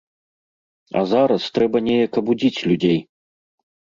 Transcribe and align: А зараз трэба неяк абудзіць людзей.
А 1.01 1.03
зараз 1.11 1.43
трэба 1.57 1.77
неяк 1.87 2.11
абудзіць 2.21 2.63
людзей. 2.71 2.97